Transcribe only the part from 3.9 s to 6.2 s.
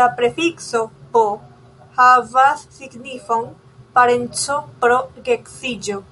"parenceco pro geedziĝo".